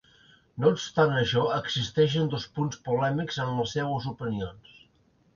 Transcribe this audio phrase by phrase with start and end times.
[0.61, 4.73] No obstant això, existeixen dos punts polèmics en les seues opinions.